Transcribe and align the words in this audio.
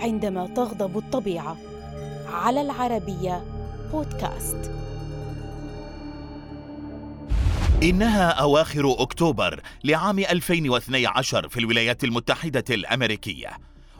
عندما 0.00 0.46
تغضب 0.46 0.98
الطبيعة. 0.98 1.56
على 2.32 2.60
العربية 2.60 3.44
بودكاست. 3.92 4.70
إنها 7.82 8.28
أواخر 8.30 8.94
أكتوبر 8.98 9.60
لعام 9.84 10.18
2012 10.18 11.48
في 11.48 11.60
الولايات 11.60 12.04
المتحدة 12.04 12.64
الأمريكية. 12.70 13.50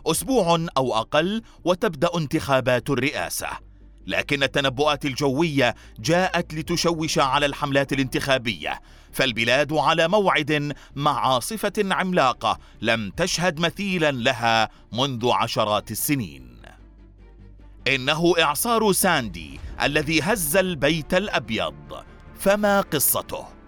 أسبوع 0.07 0.67
أو 0.77 0.95
أقل 0.95 1.43
وتبدأ 1.65 2.09
انتخابات 2.17 2.91
الرئاسة. 2.91 3.70
لكن 4.11 4.43
التنبؤات 4.43 5.05
الجوية 5.05 5.75
جاءت 5.99 6.55
لتشوش 6.55 7.19
على 7.19 7.47
الحملات 7.47 7.93
الانتخابية 7.93 8.81
فالبلاد 9.13 9.73
على 9.73 10.09
موعد 10.09 10.75
مع 10.97 11.27
عاصفة 11.27 11.73
عملاقة 11.79 12.59
لم 12.81 13.11
تشهد 13.11 13.61
مثيلا 13.61 14.11
لها 14.11 14.69
منذ 14.93 15.31
عشرات 15.31 15.91
السنين 15.91 16.57
إنه 17.89 18.35
إعصار 18.41 18.93
ساندي 18.93 19.61
الذي 19.83 20.23
هز 20.23 20.57
البيت 20.57 21.15
الأبيض 21.15 22.05
فما 22.39 22.81
قصته؟ 22.81 23.61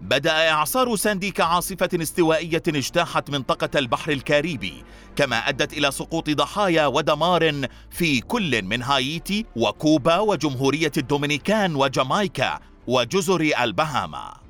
بدأ 0.00 0.50
إعصار 0.50 0.96
ساندي 0.96 1.30
كعاصفة 1.30 1.88
استوائية 1.94 2.62
اجتاحت 2.68 3.30
منطقة 3.30 3.78
البحر 3.78 4.12
الكاريبي 4.12 4.84
كما 5.16 5.36
أدت 5.36 5.72
إلى 5.72 5.90
سقوط 5.90 6.30
ضحايا 6.30 6.86
ودمار 6.86 7.68
في 7.90 8.20
كل 8.20 8.62
من 8.62 8.82
هايتي 8.82 9.46
وكوبا 9.56 10.18
وجمهورية 10.18 10.92
الدومينيكان 10.96 11.74
وجامايكا 11.74 12.60
وجزر 12.86 13.40
البهاما. 13.62 14.44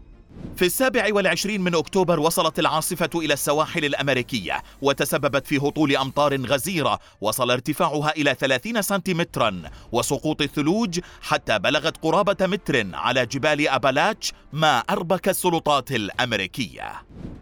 في 0.56 0.64
السابع 0.64 1.06
والعشرين 1.10 1.60
من 1.60 1.74
أكتوبر 1.74 2.20
وصلت 2.20 2.58
العاصفة 2.58 3.10
إلى 3.14 3.34
السواحل 3.34 3.84
الأمريكية 3.84 4.62
وتسببت 4.83 5.47
في 5.47 5.58
هطول 5.58 5.97
أمطار 5.97 6.47
غزيرة 6.47 6.98
وصل 7.20 7.50
ارتفاعها 7.50 8.11
إلى 8.11 8.34
30 8.34 8.83
سنتيمترا 8.83 9.62
وسقوط 9.92 10.42
الثلوج 10.42 11.00
حتى 11.22 11.58
بلغت 11.58 11.96
قرابة 11.96 12.46
متر 12.46 12.86
على 12.94 13.27
جبال 13.27 13.69
أبالاتش 13.69 14.33
ما 14.52 14.78
أربك 14.78 15.28
السلطات 15.28 15.92
الأمريكية. 15.92 16.92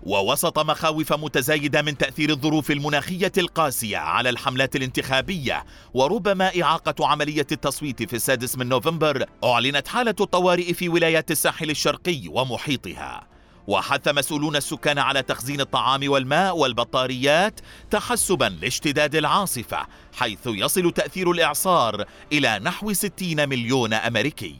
ووسط 0.02 0.58
مخاوف 0.58 1.12
متزايدة 1.12 1.82
من 1.82 1.98
تأثير 1.98 2.30
الظروف 2.30 2.70
المناخية 2.70 3.32
القاسية 3.38 3.98
على 3.98 4.30
الحملات 4.30 4.76
الانتخابية. 4.76 5.64
وربما 5.94 6.62
إعاقة 6.62 7.06
عملية 7.06 7.46
التصويت 7.52 8.02
في 8.02 8.16
السادس 8.16 8.58
من 8.58 8.68
نوفمبر 8.68 9.26
أعلنت 9.44 9.88
حالة 9.88 10.14
الطوارئ 10.20 10.72
في 10.72 10.88
ولايات 10.88 11.30
الساحل 11.30 11.70
الشرقي 11.70 12.28
ومحيطها. 12.28 13.32
وحث 13.66 14.08
مسؤولون 14.08 14.56
السكان 14.56 14.98
على 14.98 15.22
تخزين 15.22 15.60
الطعام 15.60 16.10
والماء 16.10 16.56
والبطاريات 16.56 17.60
تحسبا 17.90 18.58
لاشتداد 18.62 19.14
العاصفة 19.14 19.86
حيث 20.12 20.46
يصل 20.46 20.92
تأثير 20.92 21.30
الإعصار 21.30 22.04
إلى 22.32 22.58
نحو 22.58 22.92
60 22.92 23.48
مليون 23.48 23.94
أمريكي. 23.94 24.56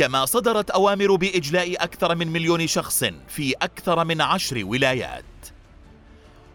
كما 0.00 0.24
صدرت 0.24 0.70
أوامر 0.70 1.16
بإجلاء 1.16 1.84
أكثر 1.84 2.14
من 2.14 2.28
مليون 2.28 2.66
شخص 2.66 3.04
في 3.28 3.54
أكثر 3.62 4.04
من 4.04 4.20
عشر 4.20 4.64
ولايات. 4.64 5.24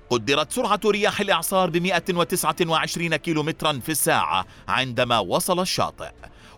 قدرت 0.09 0.52
سرعة 0.52 0.79
رياح 0.85 1.21
الإعصار 1.21 1.69
ب 1.69 1.77
129 1.77 3.15
كيلومترا 3.15 3.79
في 3.79 3.89
الساعة 3.89 4.45
عندما 4.67 5.19
وصل 5.19 5.59
الشاطئ 5.59 6.11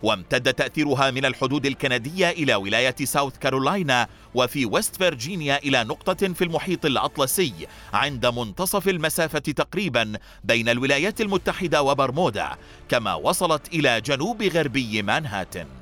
وامتد 0.03 0.53
تأثيرها 0.53 1.11
من 1.11 1.25
الحدود 1.25 1.65
الكندية 1.65 2.29
إلى 2.29 2.55
ولاية 2.55 2.95
ساوث 3.03 3.37
كارولاينا 3.37 4.07
وفي 4.35 4.65
ويست 4.65 4.95
فيرجينيا 4.95 5.57
إلى 5.57 5.83
نقطة 5.83 6.33
في 6.33 6.43
المحيط 6.43 6.85
الأطلسي 6.85 7.53
عند 7.93 8.25
منتصف 8.25 8.87
المسافة 8.87 9.39
تقريبا 9.39 10.13
بين 10.43 10.69
الولايات 10.69 11.21
المتحدة 11.21 11.81
وبرمودا 11.81 12.49
كما 12.89 13.13
وصلت 13.13 13.73
إلى 13.73 14.01
جنوب 14.01 14.43
غربي 14.43 15.01
مانهاتن. 15.01 15.76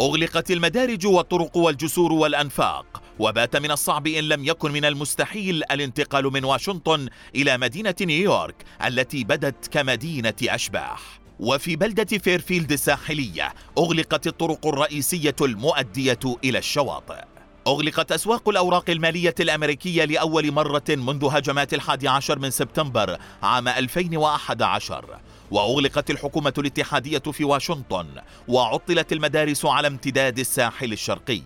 أغلقت 0.00 0.50
المدارج 0.50 1.06
والطرق 1.06 1.56
والجسور 1.56 2.12
والأنفاق 2.12 3.02
وبات 3.18 3.56
من 3.56 3.70
الصعب 3.70 4.06
إن 4.06 4.24
لم 4.24 4.44
يكن 4.44 4.72
من 4.72 4.84
المستحيل 4.84 5.62
الانتقال 5.70 6.24
من 6.24 6.44
واشنطن 6.44 7.08
إلى 7.34 7.58
مدينة 7.58 7.94
نيويورك 8.00 8.64
التي 8.86 9.24
بدت 9.24 9.66
كمدينة 9.66 10.34
أشباح. 10.42 11.00
وفي 11.40 11.76
بلدة 11.76 12.18
فيرفيلد 12.18 12.72
الساحلية 12.72 13.54
أغلقت 13.78 14.26
الطرق 14.26 14.66
الرئيسية 14.66 15.36
المؤدية 15.40 16.18
إلى 16.44 16.58
الشواطئ. 16.58 17.24
أغلقت 17.66 18.12
أسواق 18.12 18.48
الأوراق 18.48 18.90
المالية 18.90 19.34
الأمريكية 19.40 20.04
لأول 20.04 20.52
مرة 20.52 20.84
منذ 20.88 21.28
هجمات 21.30 21.74
الحادي 21.74 22.08
عشر 22.08 22.38
من 22.38 22.50
سبتمبر 22.50 23.18
عام 23.42 23.68
2011 23.68 25.18
وأغلقت 25.50 26.10
الحكومة 26.10 26.52
الاتحادية 26.58 27.18
في 27.18 27.44
واشنطن 27.44 28.06
وعطلت 28.48 29.12
المدارس 29.12 29.64
على 29.64 29.88
امتداد 29.88 30.38
الساحل 30.38 30.92
الشرقي. 30.92 31.42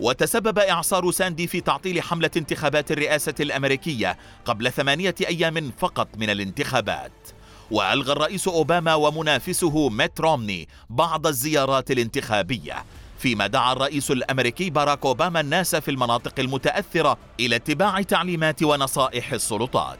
وتسبب 0.00 0.58
إعصار 0.58 1.10
ساندي 1.10 1.46
في 1.46 1.60
تعطيل 1.60 2.02
حملة 2.02 2.30
انتخابات 2.36 2.92
الرئاسة 2.92 3.34
الأمريكية 3.40 4.18
قبل 4.44 4.72
ثمانية 4.72 5.14
أيام 5.20 5.72
فقط 5.78 6.08
من 6.16 6.30
الانتخابات. 6.30 7.12
وألغى 7.70 8.12
الرئيس 8.12 8.48
أوباما 8.48 8.94
ومنافسه 8.94 9.88
ميت 9.88 10.20
رومني 10.20 10.68
بعض 10.90 11.26
الزيارات 11.26 11.90
الانتخابية 11.90 12.84
فيما 13.18 13.46
دعا 13.46 13.72
الرئيس 13.72 14.10
الأمريكي 14.10 14.70
باراك 14.70 15.06
أوباما 15.06 15.40
الناس 15.40 15.76
في 15.76 15.90
المناطق 15.90 16.40
المتأثرة 16.40 17.18
إلى 17.40 17.56
اتباع 17.56 18.02
تعليمات 18.02 18.62
ونصائح 18.62 19.32
السلطات. 19.32 19.98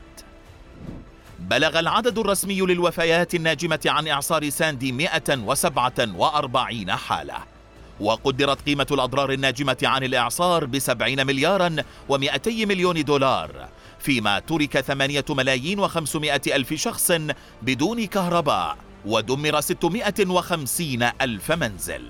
بلغ 1.50 1.78
العدد 1.78 2.18
الرسمي 2.18 2.60
للوفيات 2.60 3.34
الناجمة 3.34 3.80
عن 3.86 4.08
إعصار 4.08 4.50
ساندي 4.50 4.92
147 4.92 6.90
حالة. 6.90 7.34
وقدرت 8.00 8.62
قيمة 8.62 8.86
الأضرار 8.90 9.32
الناجمة 9.32 9.76
عن 9.82 10.04
الإعصار 10.04 10.64
بسبعين 10.64 11.26
مليارا 11.26 11.76
و200 12.10 12.48
مليون 12.48 13.04
دولار 13.04 13.68
فيما 13.98 14.38
ترك 14.38 14.80
ثمانية 14.80 15.24
ملايين 15.30 15.78
وخمسمائة 15.78 16.42
ألف 16.46 16.74
شخص 16.74 17.12
بدون 17.62 18.06
كهرباء 18.06 18.76
ودمر 19.06 19.60
650 19.60 21.02
ألف 21.20 21.52
منزل. 21.52 22.04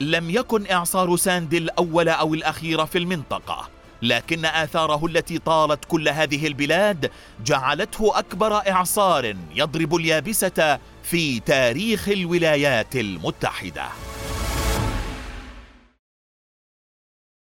لم 0.00 0.30
يكن 0.30 0.70
إعصار 0.70 1.16
ساندي 1.16 1.58
الأول 1.58 2.08
أو 2.08 2.34
الأخير 2.34 2.86
في 2.86 2.98
المنطقة. 2.98 3.68
لكن 4.02 4.44
آثاره 4.44 5.06
التي 5.06 5.38
طالت 5.38 5.84
كل 5.84 6.08
هذه 6.08 6.46
البلاد 6.46 7.10
جعلته 7.44 8.18
أكبر 8.18 8.52
إعصار 8.70 9.36
يضرب 9.54 9.94
اليابسة 9.94 10.78
في 11.02 11.40
تاريخ 11.40 12.08
الولايات 12.08 12.96
المتحدة. 12.96 13.84